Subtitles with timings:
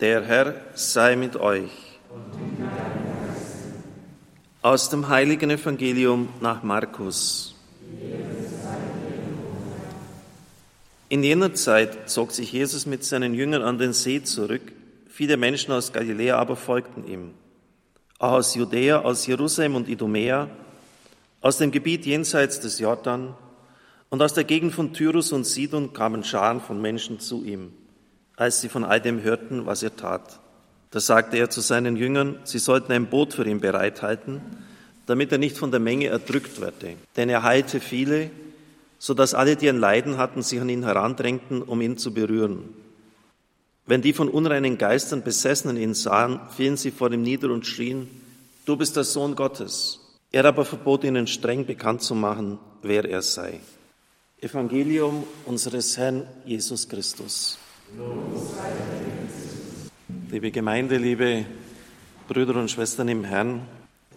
[0.00, 1.72] Der Herr sei mit euch.
[4.62, 7.56] Aus dem heiligen Evangelium nach Markus.
[11.08, 14.62] In jener Zeit zog sich Jesus mit seinen Jüngern an den See zurück.
[15.08, 17.34] Viele Menschen aus Galiläa aber folgten ihm.
[18.20, 20.48] Auch aus Judäa, aus Jerusalem und Idumea,
[21.40, 23.34] aus dem Gebiet jenseits des Jordan
[24.10, 27.72] und aus der Gegend von Tyrus und Sidon kamen Scharen von Menschen zu ihm
[28.38, 30.38] als sie von all dem hörten, was er tat.
[30.90, 34.40] Da sagte er zu seinen Jüngern, sie sollten ein Boot für ihn bereithalten,
[35.06, 36.94] damit er nicht von der Menge erdrückt werde.
[37.16, 38.30] Denn er heilte viele,
[38.98, 42.60] so dass alle, die ein Leiden hatten, sich an ihn herandrängten, um ihn zu berühren.
[43.86, 48.08] Wenn die von unreinen Geistern Besessenen ihn sahen, fielen sie vor ihm nieder und schrien,
[48.66, 50.00] du bist der Sohn Gottes.
[50.30, 53.60] Er aber verbot ihnen streng bekannt zu machen, wer er sei.
[54.40, 57.58] Evangelium unseres Herrn Jesus Christus.
[60.30, 61.46] Liebe Gemeinde, liebe
[62.28, 63.62] Brüder und Schwestern im Herrn,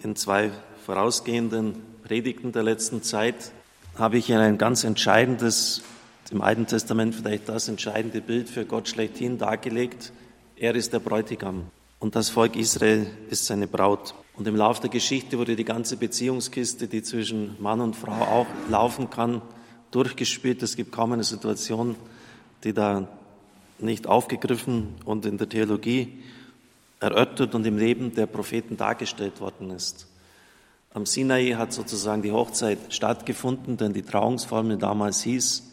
[0.04, 0.52] in zwei
[0.86, 3.52] vorausgehenden Predigten der letzten Zeit
[3.98, 5.84] habe ich ein ganz entscheidendes,
[6.32, 10.12] im Alten Testament vielleicht das entscheidende Bild für Gott schlechthin dargelegt.
[10.58, 11.68] Er ist der Bräutigam
[12.00, 14.16] und das Volk Israel ist seine Braut.
[14.36, 18.48] Und im Laufe der Geschichte wurde die ganze Beziehungskiste, die zwischen Mann und Frau auch
[18.70, 19.42] laufen kann,
[19.92, 20.62] durchgespielt.
[20.62, 21.96] Es gibt kaum eine Situation,
[22.64, 23.08] die da
[23.82, 26.20] nicht aufgegriffen und in der Theologie
[27.00, 30.08] erörtert und im Leben der Propheten dargestellt worden ist.
[30.94, 35.64] Am Sinai hat sozusagen die Hochzeit stattgefunden, denn die Trauungsformel damals hieß,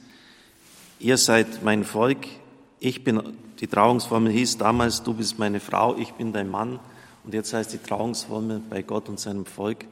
[1.01, 2.27] ihr seid mein Volk,
[2.81, 3.21] ich bin,
[3.61, 6.79] die Trauungsformel hieß damals, du bist meine Frau, ich bin dein Mann.
[7.25, 9.87] Und jetzt heißt die Trauungsformel bei Gott und seinem Volk,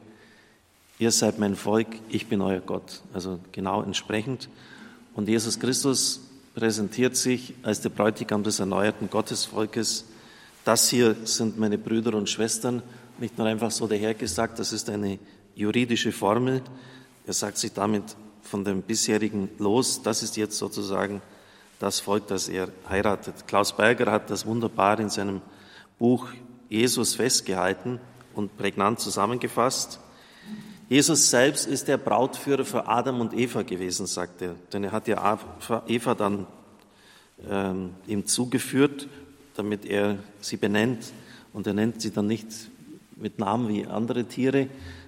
[0.97, 3.01] ihr seid mein Volk, ich bin euer Gott.
[3.13, 4.49] Also genau entsprechend.
[5.13, 6.21] Und Jesus Christus
[6.57, 10.05] präsentiert sich als der Bräutigam des erneuerten Gottesvolkes.
[10.65, 12.81] Das hier sind meine Brüder und Schwestern,
[13.19, 15.19] nicht nur einfach so dahergesagt, das ist eine
[15.53, 16.63] juridische Formel.
[17.27, 18.03] Er sagt sich damit
[18.41, 21.21] von dem bisherigen los, das ist jetzt sozusagen
[21.77, 23.45] das Volk, das er heiratet.
[23.45, 25.41] Klaus Berger hat das wunderbar in seinem
[25.99, 26.27] Buch
[26.69, 27.99] Jesus festgehalten
[28.33, 29.99] und prägnant zusammengefasst.
[30.89, 34.55] Jesus selbst ist der Brautführer für Adam und Eva gewesen, sagt er.
[34.71, 35.37] Denn er hat ja
[35.87, 36.47] Eva dann
[37.49, 39.07] ähm, ihm zugeführt,
[39.55, 41.11] damit er sie benennt.
[41.51, 42.47] Und er nennt sie dann nicht
[43.15, 44.67] mit Namen wie andere Tiere,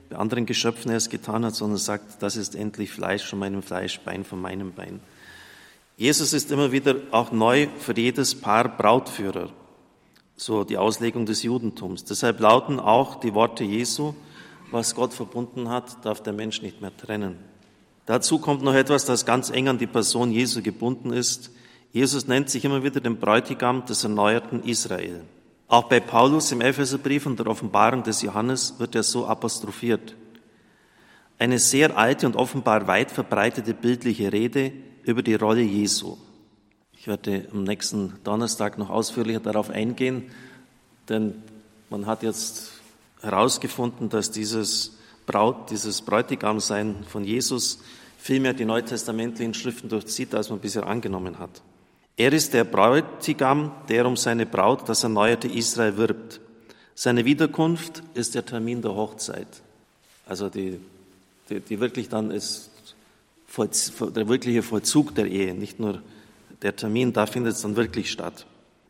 [0.09, 3.61] bei anderen Geschöpfen er es getan hat, sondern sagt, das ist endlich Fleisch von meinem
[3.61, 4.99] Fleisch, Bein von meinem Bein.
[5.97, 9.49] Jesus ist immer wieder auch neu für jedes Paar Brautführer.
[10.35, 12.05] So die Auslegung des Judentums.
[12.05, 14.15] Deshalb lauten auch die Worte Jesu,
[14.71, 17.37] was Gott verbunden hat, darf der Mensch nicht mehr trennen.
[18.05, 21.51] Dazu kommt noch etwas, das ganz eng an die Person Jesu gebunden ist.
[21.91, 25.21] Jesus nennt sich immer wieder den Bräutigam des erneuerten Israel.
[25.67, 30.15] Auch bei Paulus im Epheserbrief und der Offenbarung des Johannes wird er so apostrophiert.
[31.37, 34.71] Eine sehr alte und offenbar weit verbreitete bildliche Rede
[35.03, 36.17] über die Rolle Jesu.
[36.97, 40.31] Ich werde am nächsten Donnerstag noch ausführlicher darauf eingehen,
[41.07, 41.35] denn
[41.89, 42.78] man hat jetzt
[43.21, 47.79] herausgefunden, dass dieses Braut, dieses Bräutigamsein von Jesus
[48.17, 51.61] vielmehr die neutestamentlichen Schriften durchzieht, als man bisher angenommen hat.
[52.17, 56.41] Er ist der Bräutigam, der um seine Braut, das erneuerte Israel, wirbt.
[56.95, 59.47] Seine Wiederkunft ist der Termin der Hochzeit.
[60.25, 60.79] Also die,
[61.49, 62.69] die, die wirklich dann ist
[63.57, 66.01] der wirkliche Vollzug der Ehe, nicht nur
[66.61, 68.45] der Termin, da findet es dann wirklich statt.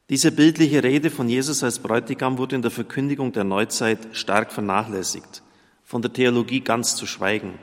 [0.10, 5.44] Diese bildliche Rede von Jesus als Bräutigam wurde in der Verkündigung der Neuzeit stark vernachlässigt,
[5.84, 7.60] von der Theologie ganz zu schweigen.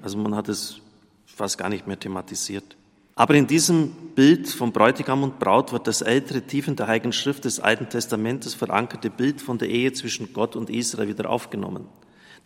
[0.00, 0.80] Also man hat es
[1.26, 2.76] fast gar nicht mehr thematisiert.
[3.16, 7.12] Aber in diesem Bild von Bräutigam und Braut wird das ältere, tief in der Heiligen
[7.12, 11.88] Schrift des Alten Testamentes verankerte Bild von der Ehe zwischen Gott und Israel wieder aufgenommen.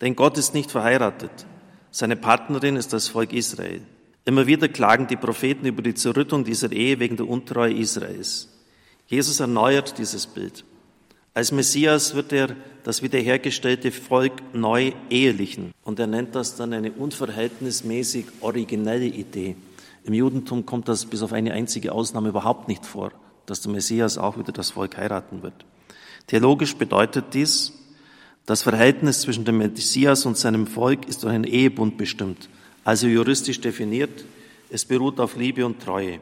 [0.00, 1.44] Denn Gott ist nicht verheiratet.
[1.90, 3.82] Seine Partnerin ist das Volk Israel.
[4.24, 8.48] Immer wieder klagen die Propheten über die Zerrüttung dieser Ehe wegen der Untreue Israels.
[9.06, 10.64] Jesus erneuert dieses Bild.
[11.34, 15.72] Als Messias wird er das wiederhergestellte Volk neu ehelichen.
[15.82, 19.56] Und er nennt das dann eine unverhältnismäßig originelle Idee.
[20.04, 23.12] Im Judentum kommt das bis auf eine einzige Ausnahme überhaupt nicht vor,
[23.46, 25.64] dass der Messias auch wieder das Volk heiraten wird.
[26.26, 27.72] Theologisch bedeutet dies,
[28.44, 32.48] das Verhältnis zwischen dem Messias und seinem Volk ist durch einen Ehebund bestimmt,
[32.84, 34.24] also juristisch definiert.
[34.68, 36.18] Es beruht auf Liebe und Treue.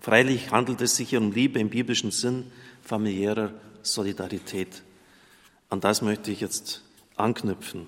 [0.00, 2.50] Freilich handelt es sich hier um Liebe im biblischen Sinn
[2.82, 3.52] familiärer
[3.82, 4.82] Solidarität.
[5.70, 6.82] An das möchte ich jetzt
[7.16, 7.86] anknüpfen.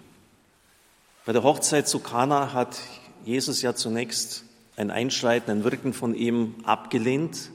[1.24, 2.80] Bei der Hochzeit zu Kana hat
[3.24, 4.44] Jesus ja zunächst
[4.76, 7.50] ein Einschreiten, ein Wirken von ihm abgelehnt.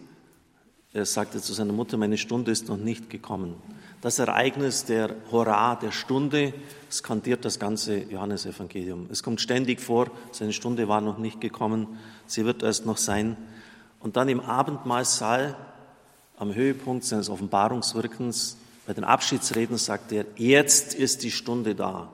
[0.94, 3.56] er sagte zu seiner Mutter, meine Stunde ist noch nicht gekommen.
[4.02, 6.54] Das Ereignis der Hurra, der Stunde,
[6.90, 9.08] skandiert das ganze Johannesevangelium.
[9.12, 13.36] Es kommt ständig vor, seine Stunde war noch nicht gekommen, sie wird erst noch sein.
[14.06, 15.56] Und dann im Abendmahlsaal,
[16.38, 18.56] am Höhepunkt seines Offenbarungswirkens,
[18.86, 22.08] bei den Abschiedsreden sagt er, jetzt ist die Stunde da.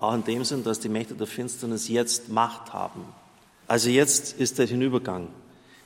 [0.00, 3.04] Auch in dem Sinn, dass die Mächte der Finsternis jetzt Macht haben.
[3.68, 5.28] Also jetzt ist der Hinübergang.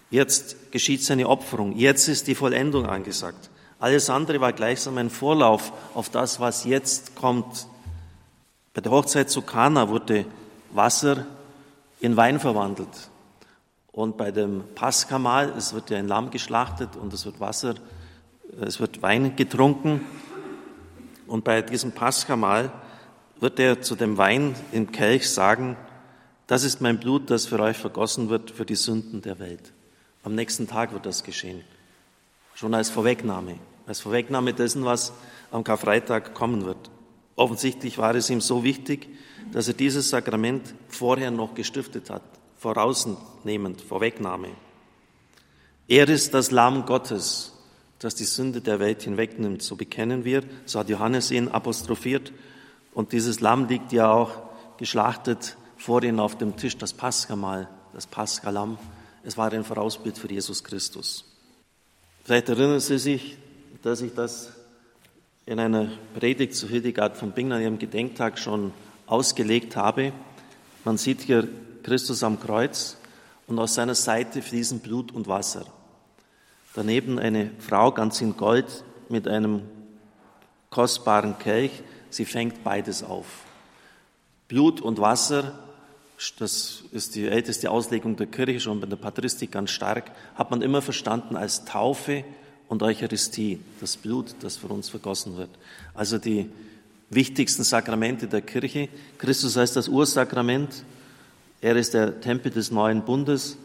[0.09, 1.77] Jetzt geschieht seine Opferung.
[1.77, 3.51] Jetzt ist die Vollendung angesagt.
[3.79, 7.67] Alles andere war gleichsam ein Vorlauf auf das, was jetzt kommt.
[8.73, 10.25] Bei der Hochzeit zu Kana wurde
[10.73, 11.27] Wasser
[12.01, 13.10] in Wein verwandelt.
[13.93, 17.75] Und bei dem Paschamahl, es wird ja ein Lamm geschlachtet und es wird Wasser,
[18.61, 20.01] es wird Wein getrunken.
[21.27, 22.73] Und bei diesem Paschamahl
[23.41, 25.77] wird er zu dem Wein im Kelch sagen,
[26.47, 29.73] das ist mein Blut, das für euch vergossen wird für die Sünden der Welt.
[30.25, 31.63] Am nächsten Tag wird das geschehen.
[32.55, 33.57] Schon als Vorwegnahme,
[33.87, 35.13] als Vorwegnahme dessen, was
[35.51, 36.91] am Karfreitag kommen wird.
[37.37, 39.09] Offensichtlich war es ihm so wichtig,
[39.53, 42.23] dass er dieses Sakrament vorher noch gestiftet hat,
[42.61, 44.51] vorausnehmend, Vorwegnahme.
[45.89, 47.55] Er ist das Lamm Gottes,
[47.99, 49.63] das die Sünde der Welt hinwegnimmt.
[49.63, 52.33] So bekennen wir, so hat Johannes ihn apostrophiert.
[52.93, 54.43] Und dieses Lamm liegt ja auch
[54.77, 58.79] geschlachtet vor ihnen auf dem Tisch, das Paschamahl, das Paschalamm.
[59.25, 61.25] Es war ein Vorausbild für Jesus Christus.
[62.25, 63.39] Vielleicht erinnern Sie sich,
[63.83, 64.53] dass ich das
[65.47, 68.73] in einer Predigt zu Hildegard von Bingen an ihrem Gedenktag schon
[69.07, 70.13] ausgelegt habe.
[70.85, 71.49] Man sieht hier
[71.83, 72.97] Christus am Kreuz
[73.47, 75.67] und aus seiner Seite fließen Blut und Wasser.
[76.75, 79.63] Daneben eine Frau ganz in Gold mit einem
[80.71, 81.83] kostbaren Kelch.
[82.11, 83.27] Sie fängt beides auf.
[84.49, 85.59] Blut und Wasser
[86.39, 90.61] das ist die älteste Auslegung der Kirche, schon bei der Patristik ganz stark, hat man
[90.61, 92.25] immer verstanden als Taufe
[92.69, 95.49] und Eucharistie, das Blut, das für uns vergossen wird.
[95.95, 96.51] Also die
[97.09, 98.89] wichtigsten Sakramente der Kirche.
[99.17, 100.85] Christus heißt das Ursakrament.
[101.61, 103.59] Er ist der Tempel des neuen Bundes.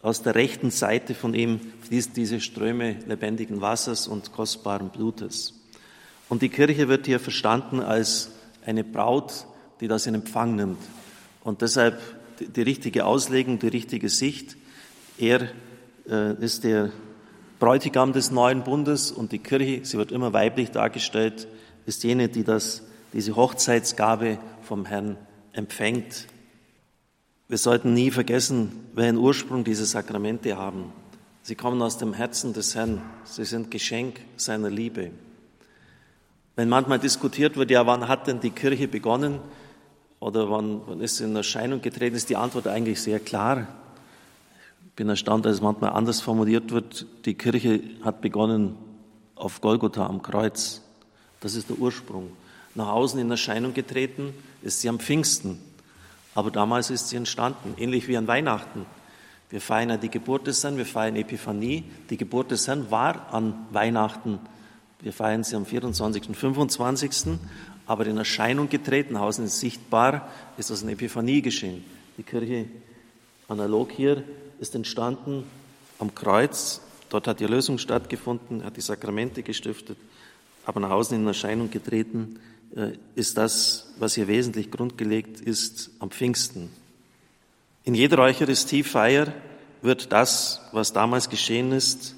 [0.00, 5.54] Aus der rechten Seite von ihm fließen diese Ströme lebendigen Wassers und kostbaren Blutes.
[6.28, 8.30] Und die Kirche wird hier verstanden als
[8.64, 9.46] eine Braut,
[9.80, 10.78] die das in Empfang nimmt.
[11.42, 12.00] Und deshalb
[12.40, 14.56] die richtige Auslegung, die richtige Sicht.
[15.18, 15.48] Er
[16.08, 16.90] äh, ist der
[17.58, 21.48] Bräutigam des neuen Bundes und die Kirche, sie wird immer weiblich dargestellt,
[21.86, 22.82] ist jene, die das,
[23.12, 25.16] diese Hochzeitsgabe vom Herrn
[25.52, 26.26] empfängt.
[27.48, 30.92] Wir sollten nie vergessen, welchen Ursprung diese Sakramente haben.
[31.42, 33.02] Sie kommen aus dem Herzen des Herrn.
[33.24, 35.12] Sie sind Geschenk seiner Liebe.
[36.56, 39.40] Wenn manchmal diskutiert wird, ja, wann hat denn die Kirche begonnen?
[40.20, 43.66] oder wann, wann ist in Erscheinung getreten, ist die Antwort eigentlich sehr klar.
[44.86, 47.06] Ich bin erstaunt, dass es manchmal anders formuliert wird.
[47.26, 48.76] Die Kirche hat begonnen
[49.34, 50.82] auf Golgotha am Kreuz.
[51.40, 52.30] Das ist der Ursprung.
[52.74, 54.32] Nach außen in Erscheinung getreten
[54.62, 55.60] ist sie am Pfingsten.
[56.36, 58.84] Aber damals ist sie entstanden, ähnlich wie an Weihnachten.
[59.48, 61.84] Wir feiern die Geburt des Herrn, wir feiern Epiphanie.
[62.10, 64.38] Die Geburt des Herrn war an Weihnachten.
[65.00, 66.28] Wir feiern sie am 24.
[66.28, 67.38] und 25
[67.86, 70.28] aber in Erscheinung getreten, außen ist sichtbar,
[70.58, 71.84] ist das eine Epiphanie geschehen.
[72.18, 72.66] Die Kirche
[73.48, 74.24] analog hier
[74.58, 75.44] ist entstanden
[75.98, 79.96] am Kreuz, dort hat die Erlösung stattgefunden, hat die Sakramente gestiftet,
[80.66, 82.40] aber nach außen in Erscheinung getreten
[83.14, 86.70] ist das, was hier wesentlich grundgelegt ist, am Pfingsten.
[87.84, 89.32] In jeder Eucharistiefeier
[89.82, 92.14] wird das, was damals geschehen ist,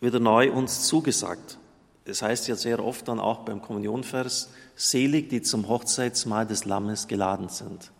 [0.00, 1.58] wieder neu uns zugesagt.
[2.06, 7.06] Das heißt ja sehr oft dann auch beim Kommunionvers, Selig, die zum Hochzeitsmahl des Lammes
[7.06, 7.92] geladen sind.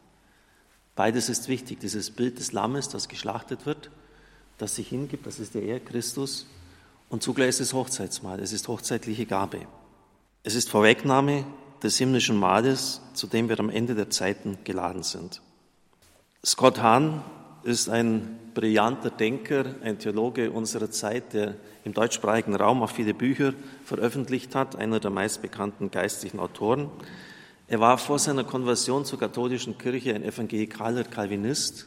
[0.96, 1.80] Beides ist wichtig.
[1.80, 3.90] Dieses Bild des Lammes, das geschlachtet wird,
[4.56, 6.46] das sich hingibt, das ist der Er Christus.
[7.10, 9.66] Und zugleich ist es Hochzeitsmahl, es ist hochzeitliche Gabe.
[10.42, 11.44] Es ist Vorwegnahme
[11.82, 15.42] des himmlischen Mahles, zu dem wir am Ende der Zeiten geladen sind.
[16.42, 17.22] Scott Hahn
[17.62, 23.52] ist ein brillanter Denker, ein Theologe unserer Zeit, der im deutschsprachigen Raum auch viele Bücher
[23.84, 26.90] veröffentlicht hat, einer der meistbekannten geistlichen Autoren.
[27.68, 31.86] Er war vor seiner Konversion zur katholischen Kirche ein evangelikaler Calvinist,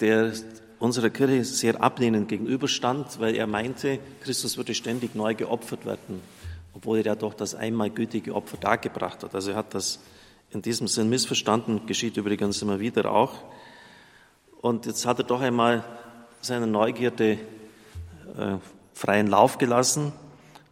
[0.00, 0.34] der
[0.78, 6.20] unserer Kirche sehr ablehnend gegenüberstand, weil er meinte, Christus würde ständig neu geopfert werden,
[6.74, 9.34] obwohl er ja doch das einmal gültige Opfer dargebracht hat.
[9.34, 10.00] Also er hat das
[10.50, 13.34] in diesem Sinn missverstanden, geschieht übrigens immer wieder auch.
[14.60, 15.84] Und jetzt hat er doch einmal
[16.40, 17.38] seine Neugierde
[18.36, 18.56] äh,
[18.92, 20.12] freien Lauf gelassen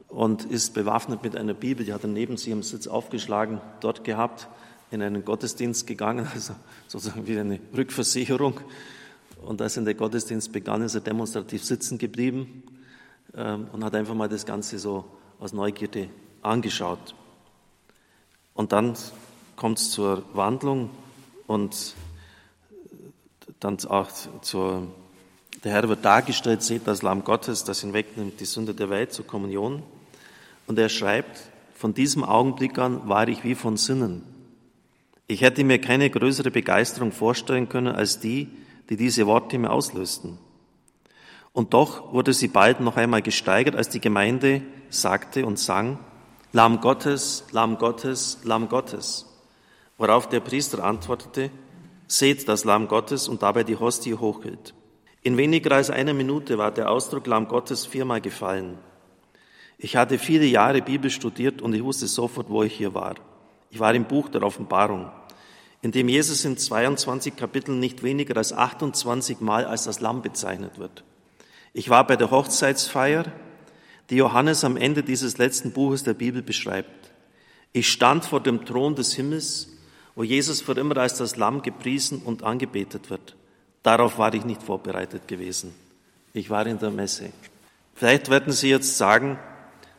[0.08, 4.04] und ist bewaffnet mit einer Bibel, die hat er neben sich im Sitz aufgeschlagen, dort
[4.04, 4.48] gehabt,
[4.90, 6.54] in einen Gottesdienst gegangen, also
[6.86, 8.60] sozusagen wie eine Rückversicherung.
[9.42, 12.62] Und als in der Gottesdienst begann, ist er demonstrativ sitzen geblieben,
[13.34, 15.04] ähm, und hat einfach mal das Ganze so
[15.42, 16.08] aus Neugierde
[16.40, 17.16] angeschaut.
[18.54, 18.94] Und dann
[19.56, 20.90] kommt es zur Wandlung
[21.48, 21.94] und
[23.58, 24.08] dann auch
[24.42, 24.86] zur,
[25.64, 29.26] der Herr wird dargestellt, seht das Lamm Gottes, das hinwegnimmt die Sünde der Welt zur
[29.26, 29.82] Kommunion.
[30.68, 31.40] Und er schreibt,
[31.74, 34.22] von diesem Augenblick an war ich wie von Sinnen.
[35.26, 38.48] Ich hätte mir keine größere Begeisterung vorstellen können als die,
[38.88, 40.38] die diese Worte mir auslösten.
[41.52, 45.98] Und doch wurde sie bald noch einmal gesteigert, als die Gemeinde sagte und sang,
[46.52, 49.26] Lamm Gottes, Lamm Gottes, Lamm Gottes.
[49.98, 51.50] Worauf der Priester antwortete,
[52.06, 54.74] seht das Lamm Gottes und dabei die Hostie hochhielt.
[55.22, 58.78] In weniger als einer Minute war der Ausdruck Lamm Gottes viermal gefallen.
[59.78, 63.14] Ich hatte viele Jahre Bibel studiert und ich wusste sofort, wo ich hier war.
[63.70, 65.10] Ich war im Buch der Offenbarung,
[65.80, 70.78] in dem Jesus in 22 Kapiteln nicht weniger als 28 Mal als das Lamm bezeichnet
[70.78, 71.04] wird.
[71.74, 73.24] Ich war bei der Hochzeitsfeier,
[74.10, 77.10] die Johannes am Ende dieses letzten Buches der Bibel beschreibt.
[77.72, 79.68] Ich stand vor dem Thron des Himmels,
[80.14, 83.36] wo Jesus für immer als das Lamm gepriesen und angebetet wird.
[83.82, 85.74] Darauf war ich nicht vorbereitet gewesen.
[86.34, 87.30] Ich war in der Messe.
[87.94, 89.38] Vielleicht werden Sie jetzt sagen,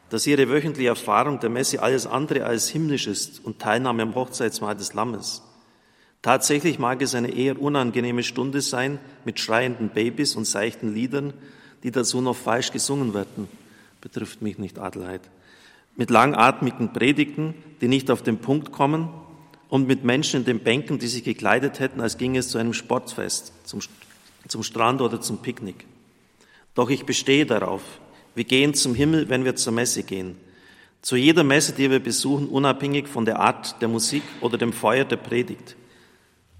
[0.10, 4.76] dass Ihre wöchentliche Erfahrung der Messe alles andere als himmlisch ist und Teilnahme am Hochzeitsmahl
[4.76, 5.42] des Lammes.
[6.22, 11.34] Tatsächlich mag es eine eher unangenehme Stunde sein mit schreienden Babys und seichten Liedern,
[11.84, 13.48] die dazu noch falsch gesungen werden.
[14.02, 15.22] Betrifft mich nicht Adelheid.
[15.96, 19.10] Mit langatmigen Predigten, die nicht auf den Punkt kommen
[19.70, 22.74] und mit Menschen in den Bänken, die sich gekleidet hätten, als ginge es zu einem
[22.74, 23.82] Sportfest, zum,
[24.48, 25.86] zum Strand oder zum Picknick.
[26.74, 27.82] Doch ich bestehe darauf,
[28.36, 30.38] wir gehen zum Himmel, wenn wir zur Messe gehen.
[31.02, 35.06] Zu jeder Messe, die wir besuchen, unabhängig von der Art der Musik oder dem Feuer
[35.06, 35.76] der Predigt.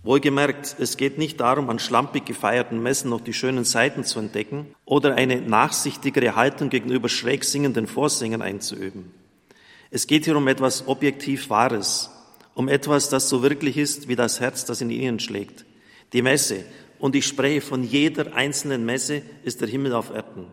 [0.04, 4.76] Wohlgemerkt, es geht nicht darum, an schlampig gefeierten Messen noch die schönen Seiten zu entdecken
[4.84, 9.14] oder eine nachsichtigere Haltung gegenüber schräg singenden Vorsängern einzuüben.
[9.92, 12.10] Es geht hier um etwas objektiv Wahres,
[12.54, 15.64] um etwas, das so wirklich ist wie das Herz, das in ihnen schlägt.
[16.12, 16.66] Die Messe,
[17.00, 20.48] und ich spreche von jeder einzelnen Messe, ist der Himmel auf Erden.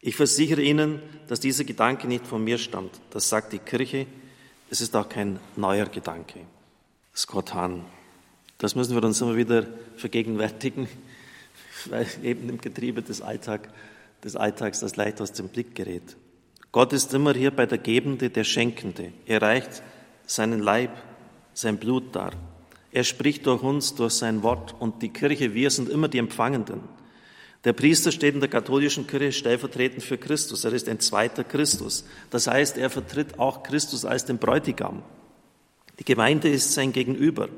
[0.00, 3.00] Ich versichere Ihnen, dass dieser Gedanke nicht von mir stammt.
[3.10, 4.06] Das sagt die Kirche.
[4.68, 6.40] Es ist auch kein neuer Gedanke.
[7.14, 7.84] Scott Hahn.
[8.64, 9.66] Das müssen wir uns immer wieder
[9.98, 10.88] vergegenwärtigen,
[11.90, 13.68] weil eben im Getriebe des, Alltag,
[14.24, 16.16] des Alltags das leicht aus dem Blick gerät.
[16.72, 19.12] Gott ist immer hier bei der Gebende, der Schenkende.
[19.26, 19.82] Er reicht
[20.24, 20.92] seinen Leib,
[21.52, 22.32] sein Blut dar.
[22.90, 26.80] Er spricht durch uns, durch sein Wort und die Kirche, wir sind immer die Empfangenden.
[27.64, 30.64] Der Priester steht in der katholischen Kirche stellvertretend für Christus.
[30.64, 32.06] Er ist ein zweiter Christus.
[32.30, 35.02] Das heißt, er vertritt auch Christus als den Bräutigam.
[35.98, 37.50] Die Gemeinde ist sein Gegenüber.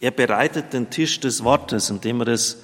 [0.00, 2.58] Er bereitet den Tisch des Wortes, indem er es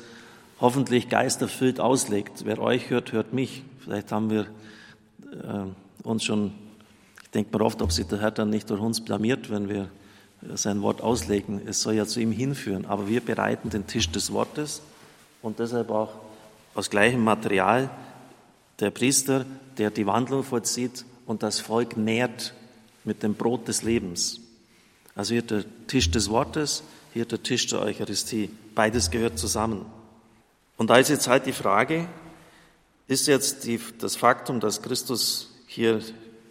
[0.60, 2.44] hoffentlich geisterfüllt auslegt.
[2.44, 3.64] Wer euch hört, hört mich.
[3.80, 4.42] Vielleicht haben wir
[5.32, 6.52] äh, uns schon,
[7.22, 9.88] ich denke mir oft, ob sich der Herr dann nicht durch uns blamiert, wenn wir
[10.54, 11.60] sein Wort auslegen.
[11.66, 12.86] Es soll ja zu ihm hinführen.
[12.86, 14.82] Aber wir bereiten den Tisch des Wortes
[15.42, 16.14] und deshalb auch
[16.74, 17.90] aus gleichem Material
[18.80, 19.44] der Priester,
[19.78, 22.54] der die Wandlung vollzieht und das Volk nährt
[23.04, 24.40] mit dem Brot des Lebens.
[25.14, 26.82] Also hier der Tisch des Wortes,
[27.14, 28.50] hier der Tisch der Eucharistie.
[28.74, 29.86] Beides gehört zusammen.
[30.76, 32.08] Und da ist jetzt halt die Frage,
[33.06, 36.00] ist jetzt die, das Faktum, dass Christus hier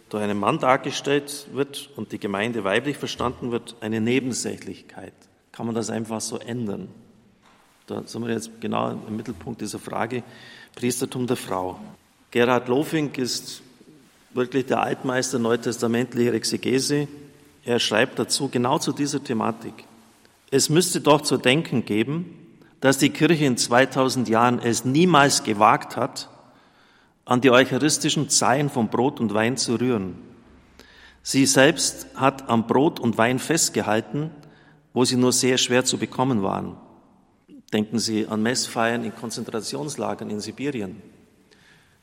[0.08, 5.12] durch einen Mann dargestellt wird und die Gemeinde weiblich verstanden wird, eine Nebensächlichkeit?
[5.52, 6.88] Kann man das einfach so ändern?
[7.86, 10.22] Da sind wir jetzt genau im Mittelpunkt dieser Frage,
[10.74, 11.78] Priestertum der Frau.
[12.30, 13.60] Gerhard Lofink ist
[14.32, 17.06] wirklich der Altmeister neutestamentlicher Exegese.
[17.64, 19.84] Er schreibt dazu genau zu dieser Thematik.
[20.54, 25.96] Es müsste doch zu denken geben, dass die Kirche in 2000 Jahren es niemals gewagt
[25.96, 26.30] hat,
[27.24, 30.14] an die eucharistischen Zeilen von Brot und Wein zu rühren.
[31.24, 34.30] Sie selbst hat am Brot und Wein festgehalten,
[34.92, 36.76] wo sie nur sehr schwer zu bekommen waren.
[37.72, 41.02] Denken Sie an Messfeiern in Konzentrationslagern in Sibirien.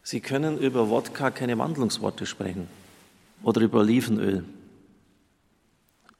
[0.03, 2.67] Sie können über Wodka keine Wandlungsworte sprechen
[3.43, 4.43] oder über Olivenöl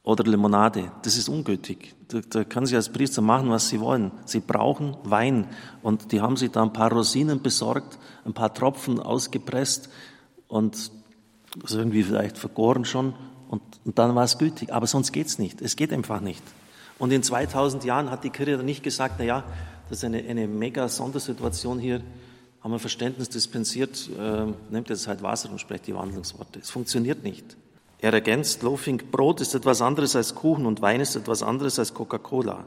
[0.04, 0.92] oder Limonade.
[1.04, 1.94] Das ist ungültig.
[2.08, 4.12] Da, da können Sie als Priester machen, was Sie wollen.
[4.26, 5.48] Sie brauchen Wein
[5.84, 9.90] und die haben sich da ein paar Rosinen besorgt, ein paar Tropfen ausgepresst
[10.48, 10.92] und
[11.62, 13.14] also irgendwie vielleicht vergoren schon
[13.50, 14.74] und, und dann war es gültig.
[14.74, 15.62] Aber sonst geht's nicht.
[15.62, 16.44] Es geht einfach nicht.
[16.98, 19.44] Und in 2000 Jahren hat die Kirche dann nicht gesagt, na ja,
[19.90, 22.02] das ist eine, eine mega Sondersituation hier,
[22.62, 26.60] haben wir Verständnis dispensiert, äh, nehmt jetzt halt Wasser und sprecht die Wandlungsworte.
[26.60, 27.58] Es funktioniert nicht.
[28.02, 31.94] Er ergänzt, Loafing, Brot ist etwas anderes als Kuchen und Wein ist etwas anderes als
[31.94, 32.66] Coca-Cola.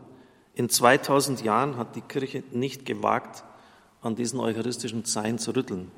[0.54, 3.42] In 2000 Jahren hat die Kirche nicht gewagt,
[4.00, 5.90] an diesen eucharistischen Zeilen zu rütteln.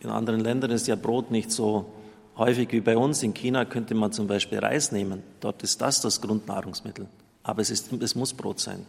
[0.00, 1.92] In anderen Ländern ist ja Brot nicht so
[2.36, 3.22] häufig wie bei uns.
[3.22, 5.22] In China könnte man zum Beispiel Reis nehmen.
[5.38, 7.06] Dort ist das das Grundnahrungsmittel.
[7.44, 8.86] Aber es, ist, es muss Brot sein.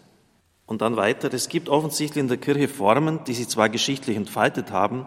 [0.66, 4.72] Und dann weiter, es gibt offensichtlich in der Kirche Formen, die sich zwar geschichtlich entfaltet
[4.72, 5.06] haben,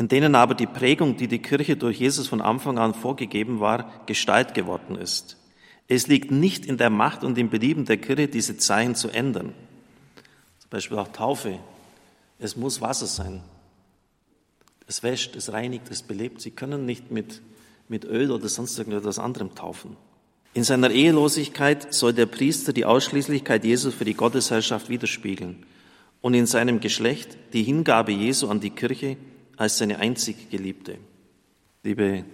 [0.00, 3.92] in denen aber die Prägung, die die Kirche durch Jesus von Anfang an vorgegeben war,
[4.06, 5.36] Gestalt geworden ist.
[5.88, 9.52] Es liegt nicht in der Macht und im Belieben der Kirche, diese Zeichen zu ändern.
[10.58, 11.58] Zum Beispiel auch Taufe.
[12.38, 13.42] Es muss Wasser sein.
[14.86, 16.40] Es wäscht, es reinigt, es belebt.
[16.40, 17.42] Sie können nicht mit,
[17.86, 19.98] mit Öl oder sonst irgendetwas anderem taufen.
[20.54, 25.66] In seiner Ehelosigkeit soll der Priester die Ausschließlichkeit Jesu für die Gottesherrschaft widerspiegeln
[26.22, 29.18] und in seinem Geschlecht die Hingabe Jesu an die Kirche
[29.60, 30.96] als seine einzig Geliebte.
[31.82, 32.24] Liebe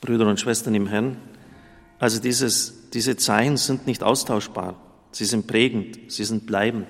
[0.00, 1.18] Brüder und Schwestern im Herrn,
[1.98, 4.74] also dieses, diese Zeichen sind nicht austauschbar,
[5.12, 6.86] sie sind prägend, sie sind bleibend.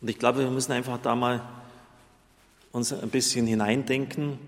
[0.00, 1.42] Und ich glaube, wir müssen einfach da mal
[2.70, 4.38] uns ein bisschen hineindenken,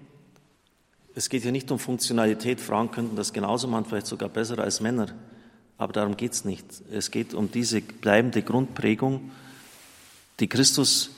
[1.16, 2.61] es geht hier nicht um Funktionalität.
[2.61, 5.09] Frauen könnten das genauso machen, vielleicht sogar besser als Männer.
[5.76, 6.64] Aber darum geht es nicht.
[6.92, 9.33] Es geht um diese bleibende Grundprägung,
[10.38, 11.11] die Christus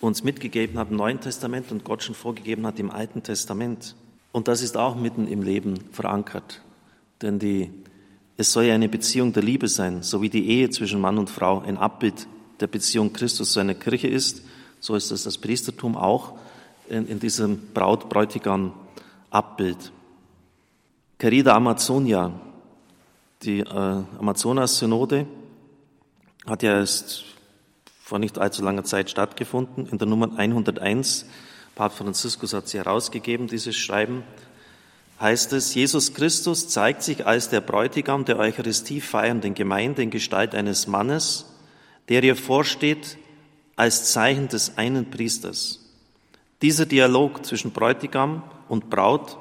[0.00, 3.96] uns mitgegeben hat im Neuen Testament und Gott schon vorgegeben hat im Alten Testament.
[4.32, 6.62] Und das ist auch mitten im Leben verankert.
[7.22, 7.70] Denn die,
[8.36, 11.30] es soll ja eine Beziehung der Liebe sein, so wie die Ehe zwischen Mann und
[11.30, 12.28] Frau ein Abbild
[12.60, 14.42] der Beziehung Christus zu einer Kirche ist,
[14.80, 16.34] so ist es das Priestertum auch
[16.88, 18.72] in, in diesem Braut-Bräutigam
[19.30, 19.92] Abbild.
[21.18, 22.32] Querida Amazonia,
[23.42, 23.64] die äh,
[24.18, 25.26] Amazonas-Synode
[26.46, 27.24] hat ja erst
[28.08, 29.86] vor nicht allzu langer Zeit stattgefunden.
[29.86, 31.26] In der Nummer 101,
[31.74, 34.22] Papst Franziskus hat sie herausgegeben, dieses Schreiben,
[35.20, 40.54] heißt es, Jesus Christus zeigt sich als der Bräutigam der Eucharistie feiernden Gemeinde in Gestalt
[40.54, 41.52] eines Mannes,
[42.08, 43.18] der ihr vorsteht
[43.76, 45.80] als Zeichen des einen Priesters.
[46.62, 49.36] Dieser Dialog zwischen Bräutigam und Braut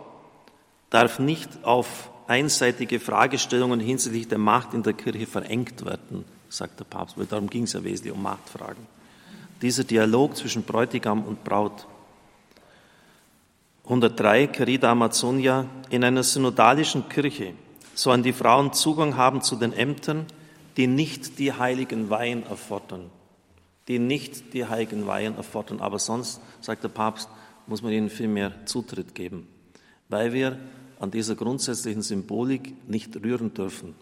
[0.89, 6.85] darf nicht auf einseitige Fragestellungen hinsichtlich der Macht in der Kirche verengt werden, sagt der
[6.85, 8.85] Papst, weil darum ging es ja wesentlich um Machtfragen.
[9.61, 11.87] Dieser Dialog zwischen Bräutigam und Braut.
[13.85, 17.53] 103, Querida Amazonia, in einer synodalischen Kirche
[17.95, 20.25] sollen die Frauen Zugang haben zu den Ämtern,
[20.75, 23.09] die nicht die heiligen Weihen erfordern
[23.87, 25.79] die nicht die heiligen Weihen erfordern.
[25.79, 27.29] Aber sonst, sagt der Papst,
[27.67, 29.47] muss man ihnen viel mehr Zutritt geben,
[30.09, 30.57] weil wir
[30.99, 33.95] an dieser grundsätzlichen Symbolik nicht rühren dürfen.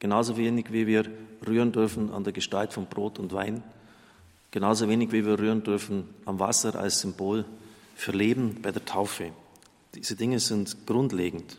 [0.00, 1.04] Genauso wenig wie wir
[1.46, 3.62] rühren dürfen an der Gestalt von Brot und Wein,
[4.50, 7.44] genauso wenig wie wir rühren dürfen am Wasser als Symbol
[7.94, 9.30] für Leben bei der Taufe.
[9.94, 11.58] Diese Dinge sind grundlegend.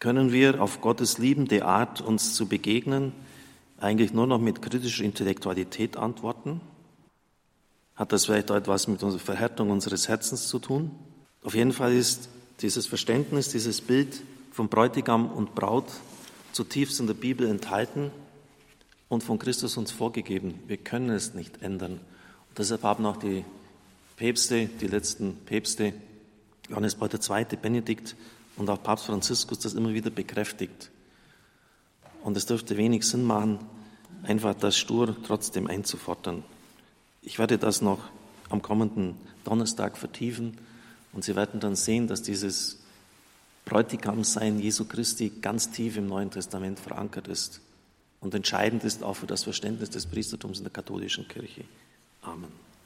[0.00, 3.12] Können wir auf Gottes liebende Art uns zu begegnen,
[3.78, 6.60] eigentlich nur noch mit kritischer Intellektualität antworten?
[7.94, 10.90] Hat das vielleicht etwas mit unserer Verhärtung unseres Herzens zu tun?
[11.44, 12.28] Auf jeden Fall ist
[12.60, 15.86] dieses Verständnis, dieses Bild von Bräutigam und Braut
[16.52, 18.10] zutiefst in der Bibel enthalten
[19.08, 20.60] und von Christus uns vorgegeben.
[20.66, 21.92] Wir können es nicht ändern.
[22.48, 23.44] Und deshalb haben auch die
[24.16, 25.94] Päpste, die letzten Päpste,
[26.68, 28.14] Johannes Paul II., Benedikt
[28.56, 30.90] und auch Papst Franziskus das immer wieder bekräftigt.
[32.22, 33.58] Und es dürfte wenig Sinn machen,
[34.22, 36.44] einfach das stur trotzdem einzufordern.
[37.22, 37.98] Ich werde das noch
[38.48, 40.58] am kommenden Donnerstag vertiefen
[41.12, 42.81] und Sie werden dann sehen, dass dieses
[43.64, 47.60] Bräutigamsein Jesu Christi ganz tief im Neuen Testament verankert ist
[48.20, 51.64] und entscheidend ist auch für das Verständnis des Priestertums in der katholischen Kirche.
[52.22, 52.71] Amen.